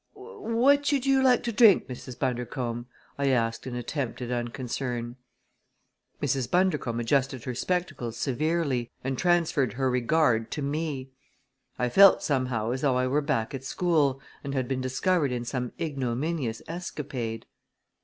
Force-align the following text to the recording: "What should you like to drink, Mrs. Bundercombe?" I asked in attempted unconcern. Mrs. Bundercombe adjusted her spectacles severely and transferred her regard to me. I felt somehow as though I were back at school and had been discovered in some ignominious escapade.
"What 0.15 0.83
should 0.87 1.05
you 1.05 1.21
like 1.21 1.43
to 1.43 1.51
drink, 1.51 1.85
Mrs. 1.87 2.17
Bundercombe?" 2.17 2.87
I 3.19 3.27
asked 3.27 3.67
in 3.67 3.75
attempted 3.75 4.31
unconcern. 4.31 5.17
Mrs. 6.19 6.49
Bundercombe 6.49 6.99
adjusted 7.01 7.43
her 7.43 7.53
spectacles 7.53 8.17
severely 8.17 8.89
and 9.03 9.15
transferred 9.15 9.73
her 9.73 9.91
regard 9.91 10.49
to 10.53 10.63
me. 10.63 11.11
I 11.77 11.87
felt 11.87 12.23
somehow 12.23 12.71
as 12.71 12.81
though 12.81 12.95
I 12.97 13.05
were 13.05 13.21
back 13.21 13.53
at 13.53 13.63
school 13.63 14.19
and 14.43 14.55
had 14.55 14.67
been 14.67 14.81
discovered 14.81 15.31
in 15.31 15.45
some 15.45 15.71
ignominious 15.79 16.63
escapade. 16.67 17.45